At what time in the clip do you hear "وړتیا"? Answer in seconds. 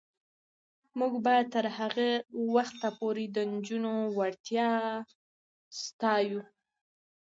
4.17-4.69